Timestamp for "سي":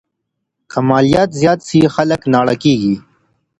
1.67-1.79